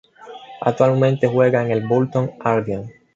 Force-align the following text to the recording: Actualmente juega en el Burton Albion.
Actualmente 0.61 1.27
juega 1.27 1.61
en 1.63 1.69
el 1.69 1.85
Burton 1.85 2.31
Albion. 2.39 2.91